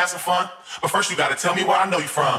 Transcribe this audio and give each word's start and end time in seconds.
have 0.00 0.08
some 0.08 0.20
fun. 0.20 0.48
But 0.80 0.90
first, 0.90 1.10
you 1.10 1.16
gotta 1.16 1.34
tell 1.34 1.54
me 1.54 1.62
where 1.62 1.76
I 1.76 1.88
know 1.88 1.98
you 1.98 2.08
from. 2.08 2.38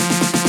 Tell 0.00 0.39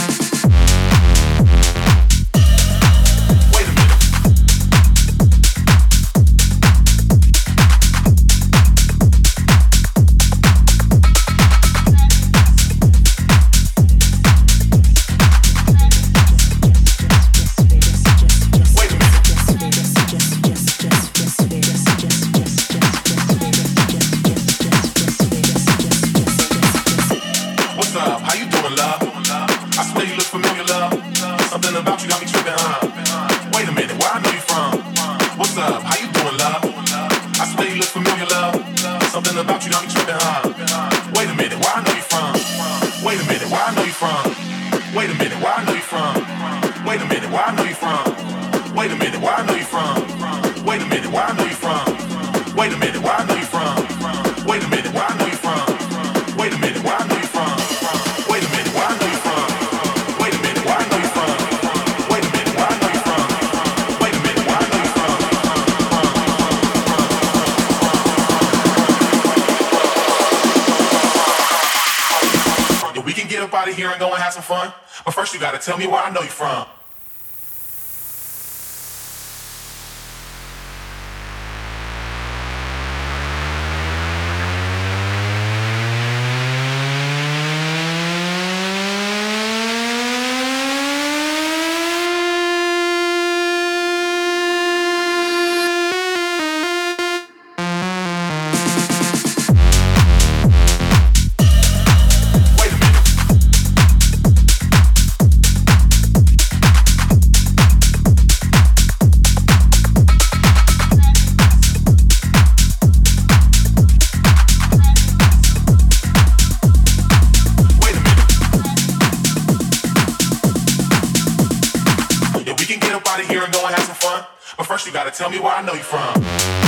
Tell 125.13 125.29
me 125.29 125.39
where 125.39 125.51
I 125.51 125.61
know 125.61 125.73
you 125.73 125.83
from. 125.83 126.60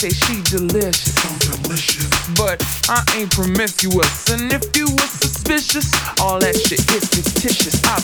say 0.00 0.08
she 0.08 0.40
delicious. 0.48 1.12
So 1.12 1.60
delicious. 1.60 2.08
But 2.32 2.64
I 2.88 3.04
ain't 3.20 3.30
promiscuous. 3.32 4.30
And 4.32 4.50
if 4.50 4.64
you 4.74 4.86
were 4.88 5.10
suspicious, 5.20 5.92
all 6.18 6.40
that 6.40 6.56
shit 6.56 6.80
is 6.96 7.04
fictitious. 7.04 7.84
I 7.84 7.99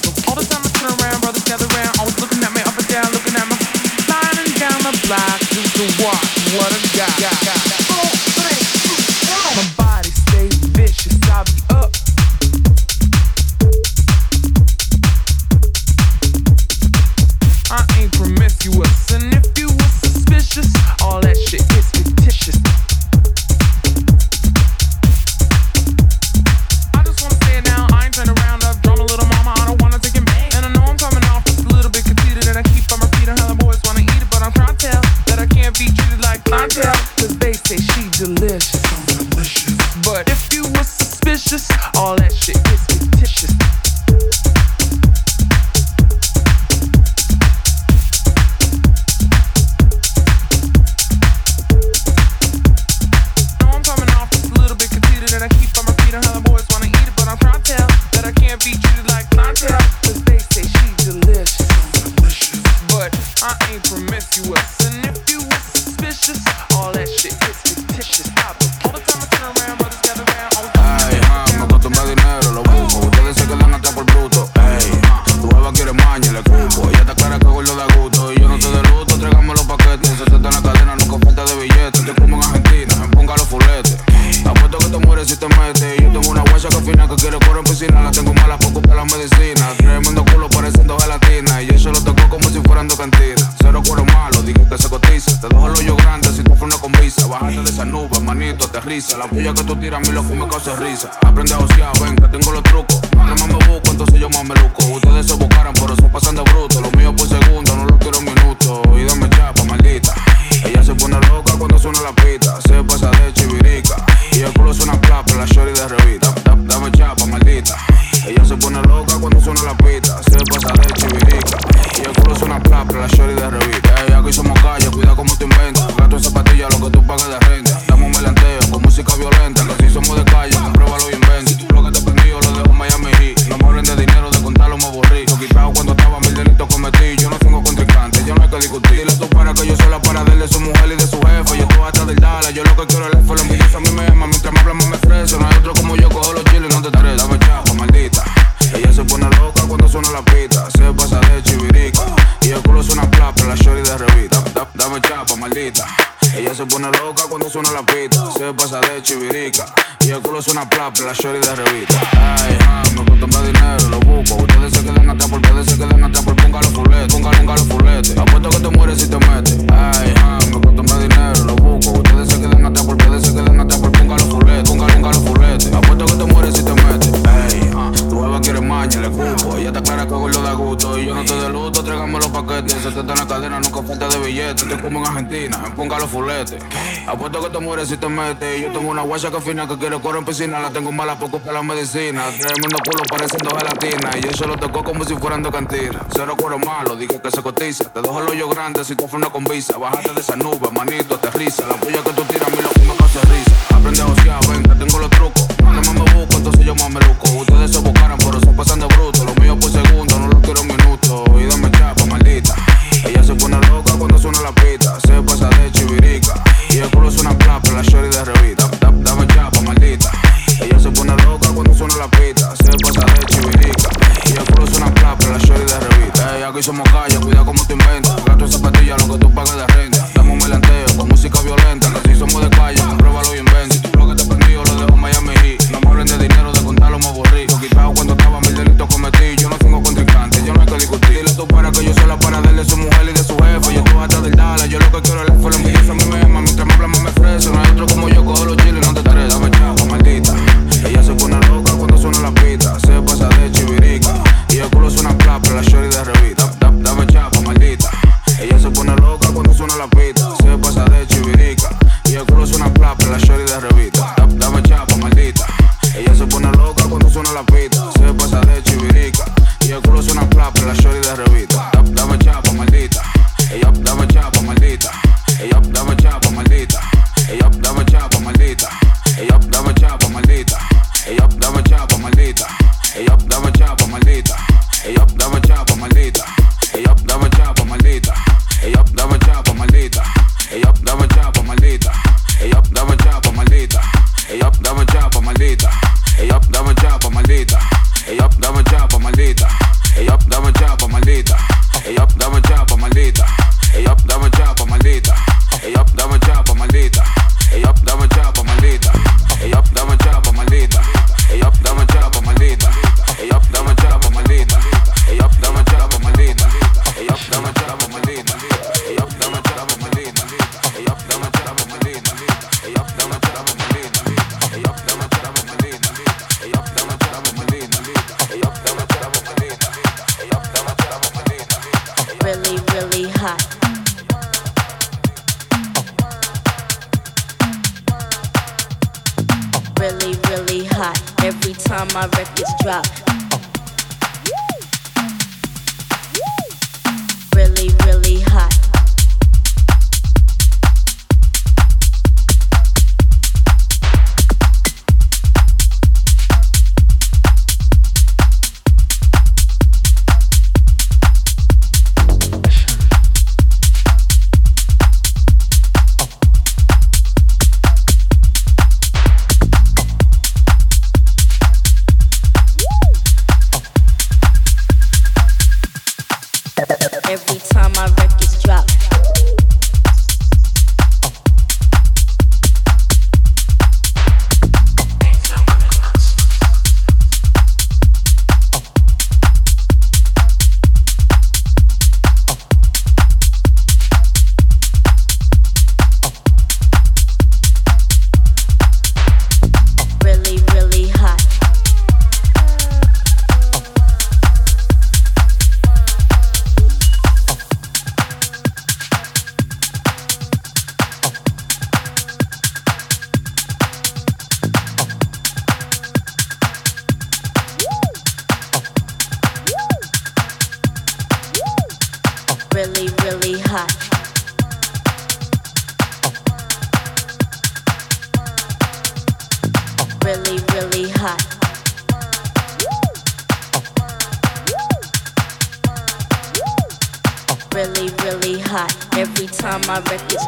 fulete. 186.16 186.58
Apuesto 187.06 187.42
que 187.42 187.50
te 187.50 187.58
mueres 187.58 187.88
si 187.88 187.96
te 187.96 188.08
metes. 188.08 188.62
Yo 188.62 188.72
tengo 188.72 188.90
una 188.90 189.02
guacha 189.02 189.30
que 189.30 189.40
fina 189.40 189.68
que 189.68 189.76
quiere 189.76 190.00
correr 190.00 190.20
en 190.20 190.24
piscina. 190.24 190.60
La 190.60 190.70
tengo 190.70 190.90
mala 190.92 191.18
poco 191.18 191.38
para 191.38 191.54
la 191.54 191.62
medicina. 191.62 192.24
Tremendo 192.40 192.78
culo 192.84 193.02
pareciendo 193.08 193.50
gelatina. 193.56 194.10
Y 194.18 194.22
yo 194.22 194.32
se 194.32 194.46
lo 194.46 194.56
tocó 194.56 194.82
como 194.82 195.04
si 195.04 195.14
fueran 195.16 195.42
de 195.42 195.50
cantina. 195.50 196.00
Cero 196.14 196.34
cuero 196.38 196.58
malo, 196.58 196.96
dije 196.96 197.20
que 197.20 197.30
se 197.30 197.42
cotiza. 197.42 197.84
Te 197.92 198.00
dejo 198.00 198.20
el 198.20 198.28
hoyo 198.28 198.48
grande 198.48 198.84
si 198.84 198.96
tú 198.96 199.06
fue 199.06 199.18
una 199.18 199.30
convisa. 199.30 199.76
Bájate 199.76 200.12
de 200.14 200.20
esa 200.20 200.36
nube, 200.36 200.70
manito, 200.72 201.16
aterriza. 201.16 201.66
La 201.66 201.74
puya 201.74 202.02
que 202.02 202.12
tú 202.12 202.22
tiras 202.24 202.48
a 202.48 202.50
mí 202.50 202.62
lo 202.62 202.70
me 202.94 203.04
hace 203.04 203.20
risa. 203.20 203.76
Aprende 203.76 204.00
a 204.00 204.06
osear, 204.06 204.46
venga, 204.48 204.74
tengo 204.74 204.98
los 204.98 205.10
trucos. 205.10 205.46
Cuando 205.62 205.82
más 205.82 205.94
me 205.94 206.14
busco, 206.14 206.36
entonces 206.36 206.64
yo 206.64 206.74
más 206.74 206.90
me 206.90 207.00
luco. 207.00 207.28
Ustedes 207.40 207.70
se 207.72 207.78
buscaron, 207.78 208.18
pero 208.18 208.40
se 208.40 208.46
pasan 208.46 208.80
de 208.80 208.86
bruto. 208.86 209.15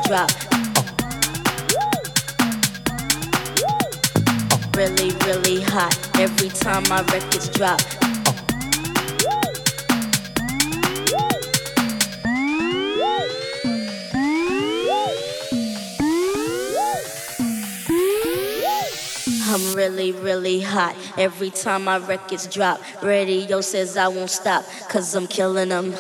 drop. 0.09 0.31
Really, 4.75 5.11
really 5.27 5.61
hot 5.61 5.95
every 6.19 6.49
time 6.49 6.83
my 6.89 7.03
records 7.13 7.51
drop. 7.51 7.79
I'm 19.51 19.75
really, 19.75 20.13
really 20.13 20.61
hot 20.61 20.97
every 21.19 21.51
time 21.51 21.85
my 21.85 21.99
records 21.99 22.47
drop. 22.47 22.81
Radio 23.03 23.61
says 23.61 23.99
I 23.99 24.09
won't 24.09 24.31
stop, 24.31 24.65
cause 24.89 25.15
I'm 25.15 25.27
killing 25.27 25.69
them. 25.69 25.93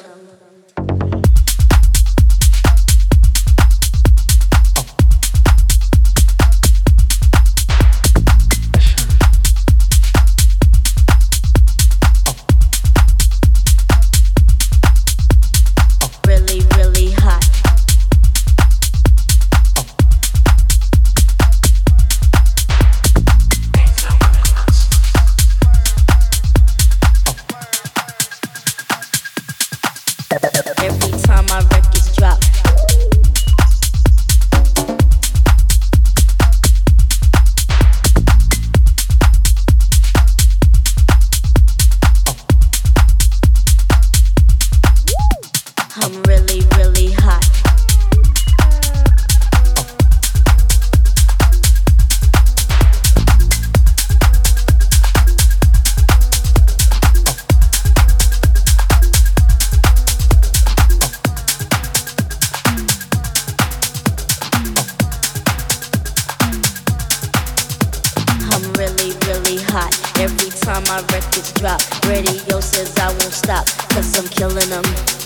time 70.68 70.84
my 70.84 71.00
records 71.14 71.50
drop. 71.52 71.80
Radio 72.06 72.60
says 72.60 72.94
I 72.98 73.08
won't 73.08 73.32
stop, 73.32 73.66
cause 73.90 74.18
I'm 74.18 74.28
killing 74.28 74.68
them. 74.68 75.17